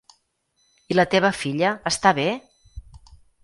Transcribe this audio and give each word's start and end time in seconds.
I 0.93 0.97
la 0.97 1.05
teva 1.11 1.31
filla, 1.41 1.75
està 1.95 2.17
bé? 2.23 2.27